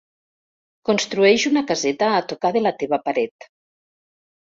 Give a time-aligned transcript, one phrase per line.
[0.91, 3.51] Construeix una caseta a tocar de la teva paret.